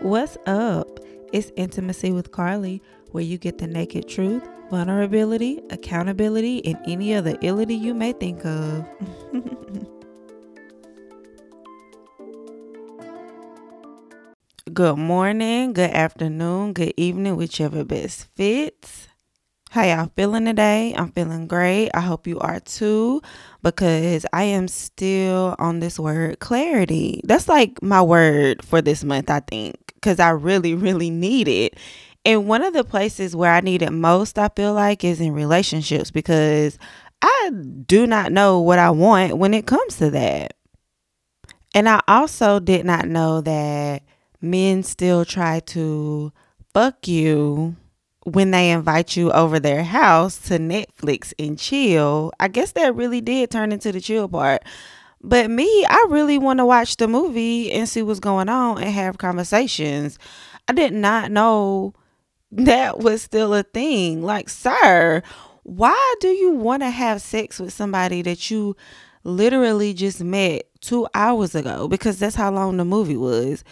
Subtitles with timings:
[0.00, 1.00] What's up?
[1.32, 7.34] It's Intimacy with Carley, where you get the naked truth, vulnerability, accountability, and any other
[7.38, 8.86] illity you may think of.
[14.74, 19.08] good morning, good afternoon, good evening, whichever best fits.
[19.74, 20.94] How y'all feeling today?
[20.96, 21.90] I'm feeling great.
[21.94, 23.20] I hope you are too,
[23.60, 27.20] because I am still on this word clarity.
[27.24, 31.78] That's like my word for this month, I think, because I really, really need it.
[32.26, 35.32] And one of the places where I need it most, I feel like, is in
[35.32, 36.78] relationships because
[37.22, 37.50] I
[37.86, 40.54] do not know what I want when it comes to that.
[41.74, 44.02] And I also did not know that
[44.42, 46.32] men still try to
[46.74, 47.74] fuck you
[48.24, 53.20] when they invite you over their house to Netflix and chill, I guess that really
[53.20, 54.62] did turn into the chill part.
[55.26, 58.92] But me, I really want to watch the movie and see what's going on and
[58.92, 60.18] have conversations.
[60.68, 61.94] I did not know
[62.52, 64.22] that was still a thing.
[64.22, 65.22] Like, sir,
[65.62, 68.76] why do you want to have sex with somebody that you
[69.24, 71.88] literally just met two hours ago?
[71.88, 73.64] Because that's how long the movie was.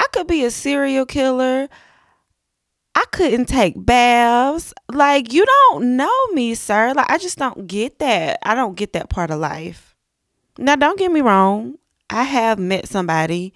[0.00, 1.68] I could be a serial killer.
[2.96, 4.74] I couldn't take baths.
[4.92, 6.92] Like, you don't know me, sir.
[6.92, 8.40] Like, I just don't get that.
[8.42, 9.87] I don't get that part of life.
[10.58, 11.76] Now, don't get me wrong.
[12.10, 13.54] I have met somebody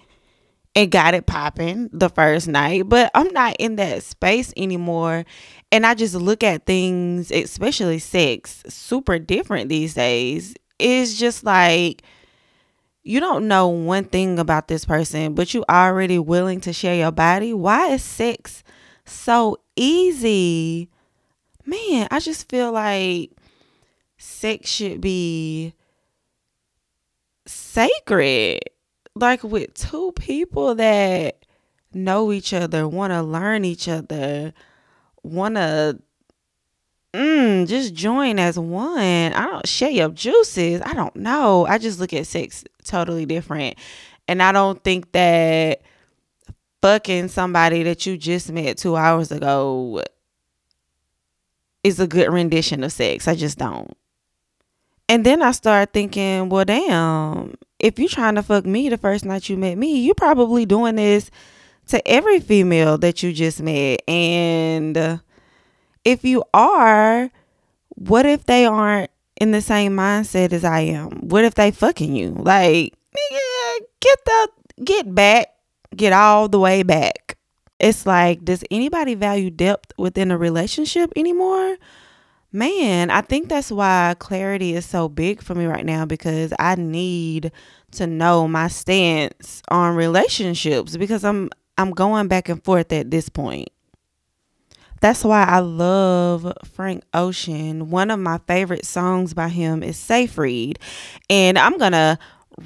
[0.75, 5.25] and got it popping the first night, but I'm not in that space anymore.
[5.71, 10.55] And I just look at things, especially sex, super different these days.
[10.79, 12.01] It's just like,
[13.03, 17.11] you don't know one thing about this person, but you already willing to share your
[17.11, 17.53] body.
[17.53, 18.63] Why is sex
[19.05, 20.89] so easy.
[21.65, 23.31] Man, I just feel like
[24.17, 25.73] sex should be
[27.73, 28.59] sacred.
[29.15, 31.45] Like with two people that
[31.93, 34.53] know each other, want to learn each other,
[35.21, 35.99] want to
[37.13, 39.33] mm, just join as one.
[39.33, 40.81] I don't share your juices.
[40.83, 41.65] I don't know.
[41.67, 43.77] I just look at sex totally different.
[44.27, 45.81] And I don't think that
[46.81, 50.01] fucking somebody that you just met two hours ago
[51.83, 53.27] is a good rendition of sex.
[53.27, 53.95] I just don't.
[55.09, 59.25] And then I start thinking, well, damn, if you're trying to fuck me the first
[59.25, 61.29] night you met me, you're probably doing this
[61.87, 64.01] to every female that you just met.
[64.07, 65.21] And
[66.05, 67.29] if you are,
[67.89, 71.27] what if they aren't in the same mindset as I am?
[71.27, 72.29] What if they fucking you?
[72.31, 74.49] Like, nigga, get the
[74.83, 75.47] get back
[75.95, 77.37] get all the way back.
[77.79, 81.77] It's like, does anybody value depth within a relationship anymore?
[82.55, 86.75] Man, I think that's why clarity is so big for me right now because I
[86.75, 87.51] need
[87.93, 91.49] to know my stance on relationships because I'm
[91.79, 93.69] I'm going back and forth at this point.
[95.01, 97.89] That's why I love Frank Ocean.
[97.89, 100.77] One of my favorite songs by him is Seigfried.
[101.29, 102.17] And I'm going to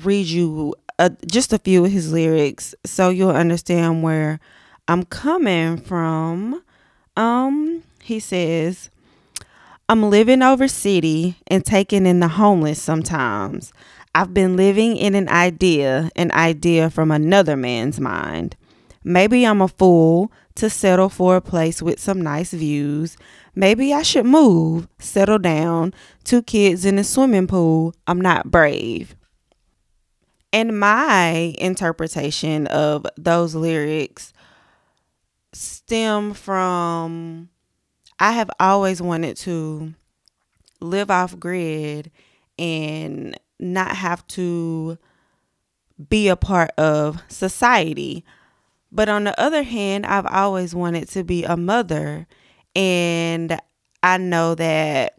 [0.04, 4.40] read you uh, just a few of his lyrics so you'll understand where
[4.88, 6.62] I'm coming from.
[7.16, 8.92] Um, he says,
[9.90, 13.72] I'm living over city and taking in the homeless sometimes.
[14.14, 18.58] I've been living in an idea, an idea from another man's mind.
[19.06, 23.16] Maybe I'm a fool to settle for a place with some nice views.
[23.56, 25.94] Maybe I should move, settle down,
[26.26, 27.96] two kids in a swimming pool.
[28.08, 29.16] I'm not brave.
[30.52, 34.34] And my interpretation of those lyrics
[35.54, 37.50] stem from
[38.20, 39.94] I have always wanted to
[40.80, 42.12] live off grid
[42.58, 44.98] and not have to
[46.10, 48.24] be a part of society.
[48.92, 52.28] But on the other hand, I've always wanted to be a mother.
[52.76, 53.60] And
[54.04, 55.16] I know that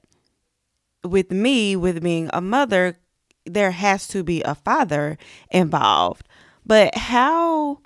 [1.04, 2.98] with me, with being a mother,
[3.44, 5.19] there has to be a father
[5.50, 6.26] involved.
[6.64, 7.81] But how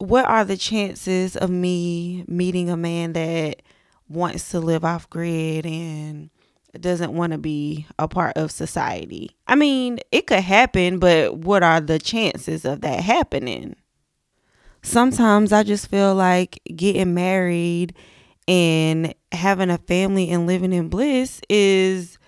[0.00, 3.60] what are the chances of me meeting a man that
[4.08, 6.30] wants to live off grid and
[6.78, 9.36] doesn't want to be a part of society?
[9.46, 13.76] I mean, it could happen, but what are the chances of that happening?
[14.82, 17.94] Sometimes I just feel like getting married
[18.48, 22.18] and having a family and living in bliss is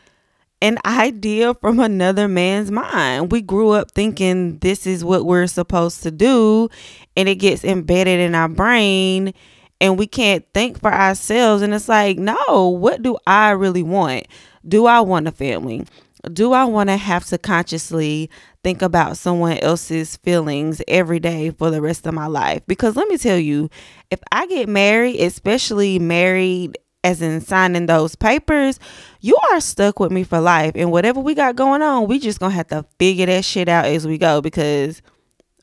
[0.62, 3.32] an idea from another man's mind.
[3.32, 6.68] We grew up thinking this is what we're supposed to do,
[7.16, 9.34] and it gets embedded in our brain,
[9.80, 11.62] and we can't think for ourselves.
[11.62, 14.28] And it's like, no, what do I really want?
[14.66, 15.84] Do I want a family?
[16.32, 18.30] do I want to have to consciously
[18.62, 22.62] think about someone else's feelings every day for the rest of my life?
[22.68, 23.70] Because let me tell you,
[24.10, 28.78] if I get married, especially married as in signing those papers,
[29.20, 30.72] you are stuck with me for life.
[30.74, 33.86] And whatever we got going on, we just gonna have to figure that shit out
[33.86, 35.02] as we go because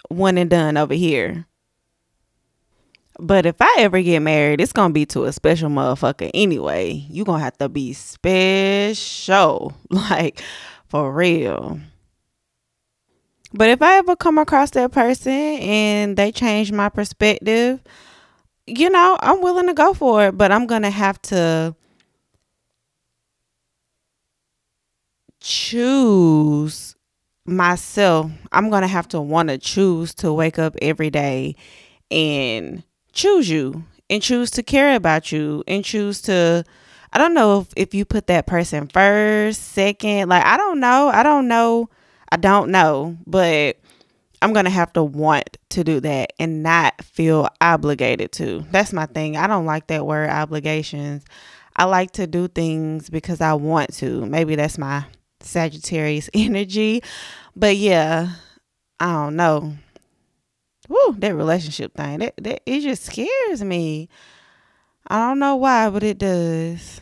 [0.10, 1.46] one and done over here.
[3.22, 7.06] But if I ever get married, it's gonna be to a special motherfucker anyway.
[7.10, 10.42] You gonna have to be special, like
[10.88, 11.80] for real.
[13.54, 17.82] But if I ever come across that person and they change my perspective,
[18.70, 21.76] you know, I'm willing to go for it, but I'm gonna have to
[25.40, 26.96] choose
[27.46, 28.32] myself.
[28.52, 31.56] I'm gonna have to want to choose to wake up every day
[32.12, 32.84] and
[33.14, 36.64] choose you and choose to care about you and choose to
[37.12, 41.10] I don't know if, if you put that person first, second, like I don't know.
[41.10, 41.90] I don't know.
[42.32, 43.78] I don't know, but
[44.42, 48.66] I'm going to have to want to do that and not feel obligated to.
[48.72, 49.36] That's my thing.
[49.36, 51.26] I don't like that word obligations.
[51.76, 54.26] I like to do things because I want to.
[54.26, 55.06] Maybe that's my
[55.42, 57.04] Sagittarius energy.
[57.56, 58.30] But yeah,
[59.00, 59.74] I don't know.
[60.88, 64.10] Woo, that relationship thing, that, that it just scares me.
[65.08, 67.02] I don't know why, but it does.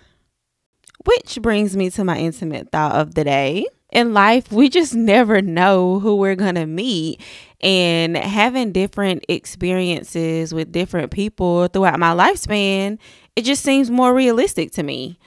[1.06, 3.66] Which brings me to my intimate thought of the day.
[3.92, 7.22] In life, we just never know who we're going to meet.
[7.62, 13.00] And having different experiences with different people throughout my lifespan,
[13.36, 15.18] it just seems more realistic to me.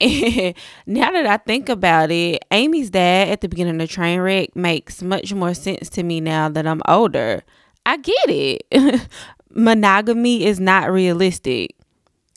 [0.00, 0.54] And
[0.86, 5.32] now that I think about it, Amy's dad at the beginning of Trainwreck makes much
[5.32, 7.42] more sense to me now that I'm older.
[7.84, 9.08] I get it.
[9.50, 11.76] Monogamy is not realistic.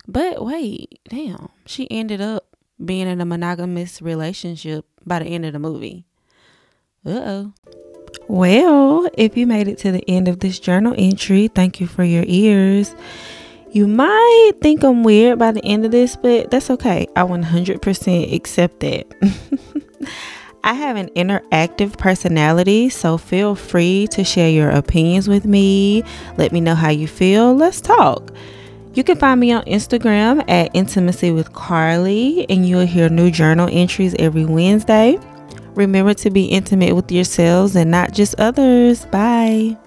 [0.07, 2.45] But wait, damn, she ended up
[2.83, 6.05] being in a monogamous relationship by the end of the movie.
[7.05, 7.53] Uh oh.
[8.29, 12.03] Well, if you made it to the end of this journal entry, thank you for
[12.03, 12.95] your ears.
[13.71, 17.07] You might think I'm weird by the end of this, but that's okay.
[17.15, 19.05] I 100% accept that.
[20.63, 26.03] I have an interactive personality, so feel free to share your opinions with me.
[26.37, 27.55] Let me know how you feel.
[27.55, 28.31] Let's talk.
[28.99, 33.69] You can find me on Instagram at Intimacy with Carley, and you'll hear new journal
[33.71, 35.17] entries every Wednesday.
[35.73, 39.05] Remember to be intimate with yourselves and not just others.
[39.05, 39.77] Bye.